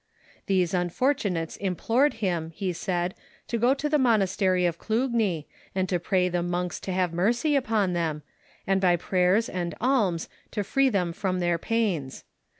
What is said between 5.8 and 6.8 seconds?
to pray the monks